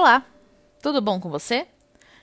Olá, 0.00 0.24
tudo 0.80 1.02
bom 1.02 1.18
com 1.18 1.28
você? 1.28 1.66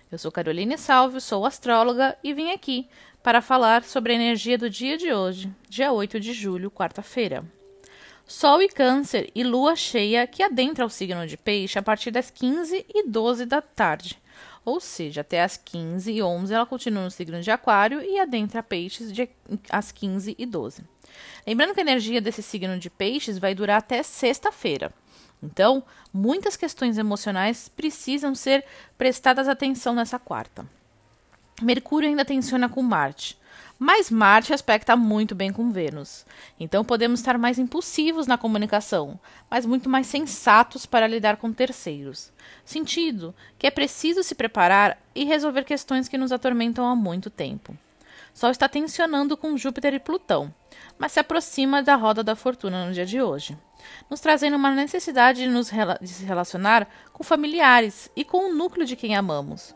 Eu 0.10 0.18
sou 0.18 0.32
Caroline 0.32 0.78
Salve, 0.78 1.20
sou 1.20 1.46
astróloga 1.46 2.18
e 2.24 2.34
vim 2.34 2.52
aqui 2.52 2.88
para 3.22 3.42
falar 3.42 3.84
sobre 3.84 4.14
a 4.14 4.16
energia 4.16 4.58
do 4.58 4.70
dia 4.70 4.98
de 4.98 5.12
hoje, 5.14 5.52
dia 5.68 5.92
8 5.92 6.18
de 6.18 6.32
julho, 6.32 6.72
quarta-feira. 6.72 7.44
Sol 8.26 8.62
e 8.62 8.70
Câncer 8.70 9.30
e 9.36 9.44
Lua 9.44 9.76
cheia 9.76 10.26
que 10.26 10.42
adentra 10.42 10.86
o 10.86 10.90
signo 10.90 11.28
de 11.28 11.36
Peixe 11.36 11.78
a 11.78 11.84
partir 11.84 12.12
das 12.12 12.32
15 12.32 12.86
e 12.88 13.10
12 13.10 13.46
da 13.46 13.62
tarde. 13.62 14.22
Ou 14.66 14.80
seja, 14.80 15.22
até 15.22 15.44
as 15.44 15.56
15 15.56 16.12
e 16.12 16.24
11 16.24 16.54
ela 16.54 16.66
continua 16.66 17.04
no 17.04 17.12
signo 17.12 17.40
de 17.40 17.52
Aquário 17.52 18.02
e 18.02 18.20
adentra 18.20 18.64
Peixes 18.64 19.14
de, 19.14 19.30
às 19.70 19.92
15 19.92 20.36
e 20.38 20.46
12. 20.46 20.84
Lembrando 21.46 21.74
que 21.74 21.80
a 21.80 21.84
energia 21.84 22.20
desse 22.20 22.42
signo 22.42 22.78
de 22.80 22.90
Peixes 22.90 23.38
vai 23.38 23.54
durar 23.54 23.78
até 23.78 24.02
sexta-feira. 24.02 24.92
Então, 25.42 25.84
muitas 26.12 26.58
questões 26.58 26.98
emocionais 26.98 27.70
precisam 27.70 28.34
ser 28.34 28.66
prestadas 28.98 29.48
atenção 29.48 29.94
nessa 29.94 30.18
quarta. 30.18 30.66
Mercúrio 31.62 32.10
ainda 32.10 32.26
tensiona 32.26 32.68
com 32.68 32.82
Marte, 32.82 33.38
mas 33.80 34.10
Marte 34.10 34.54
aspecta 34.54 34.96
muito 34.96 35.34
bem 35.34 35.54
com 35.54 35.72
Vênus. 35.72 36.26
Então 36.60 36.84
podemos 36.84 37.22
estar 37.22 37.38
mais 37.38 37.58
impulsivos 37.58 38.28
na 38.28 38.38
comunicação, 38.38 39.18
mas 39.50 39.66
muito 39.66 39.90
mais 39.90 40.08
sensatos 40.08 40.86
para 40.86 41.08
lidar 41.08 41.38
com 41.38 41.54
terceiros. 41.54 42.32
Sentido 42.66 43.34
que 43.58 43.68
é 43.68 43.72
preciso 43.72 44.22
se 44.22 44.36
preparar 44.36 44.98
e 45.14 45.24
resolver 45.24 45.64
questões 45.64 46.10
que 46.10 46.18
nos 46.18 46.34
atormentam 46.34 46.86
há 46.86 46.96
muito 46.96 47.30
tempo. 47.30 47.74
Sol 48.34 48.52
está 48.52 48.68
tensionando 48.68 49.38
com 49.38 49.58
Júpiter 49.58 49.94
e 49.94 50.00
Plutão, 50.00 50.54
mas 51.00 51.14
se 51.14 51.22
aproxima 51.22 51.82
da 51.82 51.96
roda 51.96 52.22
da 52.22 52.36
fortuna 52.36 52.86
no 52.86 52.94
dia 52.94 53.06
de 53.06 53.22
hoje, 53.22 53.58
nos 54.10 54.20
trazendo 54.20 54.58
uma 54.58 54.72
necessidade 54.72 55.44
de 55.44 55.48
nos 55.48 55.70
rela 55.70 55.98
de 56.02 56.10
se 56.10 56.26
relacionar 56.26 56.86
com 57.14 57.24
familiares 57.24 58.12
e 58.14 58.26
com 58.26 58.50
o 58.50 58.54
núcleo 58.54 58.86
de 58.86 58.98
quem 58.98 59.16
amamos. 59.16 59.74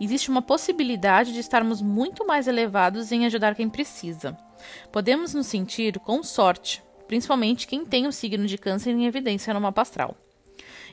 Existe 0.00 0.30
uma 0.30 0.42
possibilidade 0.42 1.32
de 1.32 1.40
estarmos 1.40 1.80
muito 1.80 2.26
mais 2.26 2.48
elevados 2.48 3.12
em 3.12 3.26
ajudar 3.26 3.54
quem 3.54 3.68
precisa. 3.68 4.36
Podemos 4.90 5.34
nos 5.34 5.46
sentir 5.46 5.98
com 6.00 6.22
sorte, 6.22 6.82
principalmente 7.06 7.66
quem 7.66 7.84
tem 7.84 8.06
o 8.06 8.12
signo 8.12 8.46
de 8.46 8.58
câncer 8.58 8.90
em 8.90 9.06
evidência 9.06 9.52
no 9.52 9.60
mapa 9.60 9.82
astral. 9.82 10.16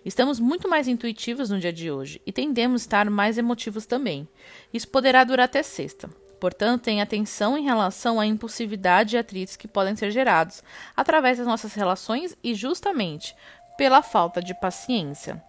Estamos 0.05 0.39
muito 0.39 0.69
mais 0.69 0.87
intuitivos 0.87 1.49
no 1.49 1.59
dia 1.59 1.73
de 1.73 1.91
hoje 1.91 2.21
e 2.25 2.31
tendemos 2.31 2.81
a 2.81 2.85
estar 2.85 3.09
mais 3.09 3.37
emotivos 3.37 3.85
também. 3.85 4.27
Isso 4.73 4.87
poderá 4.87 5.23
durar 5.23 5.45
até 5.45 5.61
sexta. 5.61 6.09
Portanto, 6.39 6.83
tenha 6.83 7.03
atenção 7.03 7.57
em 7.57 7.63
relação 7.63 8.19
à 8.19 8.25
impulsividade 8.25 9.15
e 9.15 9.19
atritos 9.19 9.57
que 9.57 9.67
podem 9.67 9.95
ser 9.95 10.09
gerados 10.09 10.63
através 10.95 11.37
das 11.37 11.45
nossas 11.45 11.73
relações 11.73 12.35
e 12.41 12.53
justamente 12.53 13.35
pela 13.77 14.01
falta 14.01 14.41
de 14.41 14.53
paciência. 14.53 15.43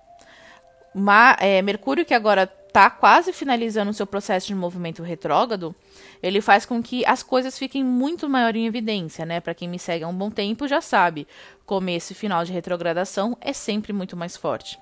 Ma 0.92 1.36
é, 1.38 1.62
Mercúrio, 1.62 2.04
que 2.04 2.14
agora 2.14 2.52
está 2.70 2.88
quase 2.88 3.32
finalizando 3.32 3.90
o 3.90 3.94
seu 3.94 4.06
processo 4.06 4.46
de 4.46 4.54
movimento 4.54 5.02
retrógrado, 5.02 5.74
ele 6.22 6.40
faz 6.40 6.64
com 6.64 6.80
que 6.80 7.04
as 7.04 7.22
coisas 7.22 7.58
fiquem 7.58 7.84
muito 7.84 8.28
maior 8.28 8.54
em 8.54 8.66
evidência, 8.66 9.26
né? 9.26 9.40
Para 9.40 9.54
quem 9.54 9.68
me 9.68 9.78
segue 9.78 10.04
há 10.04 10.08
um 10.08 10.14
bom 10.14 10.30
tempo 10.30 10.68
já 10.68 10.80
sabe, 10.80 11.26
começo 11.66 12.12
e 12.12 12.16
final 12.16 12.44
de 12.44 12.52
retrogradação 12.52 13.36
é 13.40 13.52
sempre 13.52 13.92
muito 13.92 14.16
mais 14.16 14.36
forte. 14.36 14.78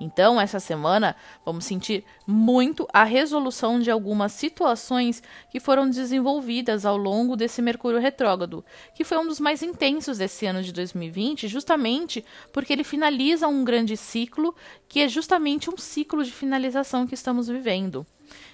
Então, 0.00 0.40
essa 0.40 0.60
semana, 0.60 1.16
vamos 1.44 1.64
sentir 1.64 2.04
muito 2.26 2.86
a 2.92 3.02
resolução 3.02 3.80
de 3.80 3.90
algumas 3.90 4.32
situações 4.32 5.22
que 5.50 5.58
foram 5.58 5.90
desenvolvidas 5.90 6.84
ao 6.84 6.96
longo 6.96 7.34
desse 7.34 7.60
Mercúrio 7.60 7.98
retrógrado, 7.98 8.64
que 8.94 9.02
foi 9.02 9.18
um 9.18 9.26
dos 9.26 9.40
mais 9.40 9.62
intensos 9.62 10.18
desse 10.18 10.46
ano 10.46 10.62
de 10.62 10.72
2020, 10.72 11.48
justamente 11.48 12.24
porque 12.52 12.72
ele 12.72 12.84
finaliza 12.84 13.48
um 13.48 13.64
grande 13.64 13.96
ciclo, 13.96 14.54
que 14.88 15.00
é 15.00 15.08
justamente 15.08 15.68
um 15.68 15.76
ciclo 15.76 16.22
de 16.22 16.30
finalização 16.30 17.06
que 17.06 17.14
estamos 17.14 17.48
vivendo. 17.48 18.06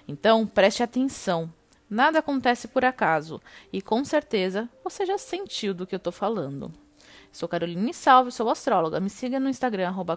Então, 0.09 0.47
preste 0.47 0.83
atenção. 0.83 1.53
Nada 1.91 2.21
acontece 2.21 2.67
por 2.67 2.85
acaso, 2.85 3.41
e 3.71 3.83
com 3.83 4.03
certeza 4.03 4.69
você 4.83 5.05
já 5.05 5.19
sentiu 5.19 5.75
do 5.75 5.87
que 5.87 5.95
eu 5.95 5.99
estou 5.99 6.13
falando. 6.13 6.73
Sou 7.35 7.49
Caroline 7.49 7.93
Salve, 7.93 8.31
sou 8.31 8.49
astróloga. 8.49 9.01
Me 9.01 9.11
siga 9.11 9.41
no 9.41 9.49
Instagram, 9.49 9.89
arroba 9.89 10.17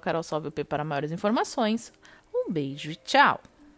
para 0.63 0.83
maiores 0.83 1.11
informações. 1.11 1.91
Um 2.31 2.51
beijo 2.51 2.91
e 2.91 2.95
tchau! 2.95 3.41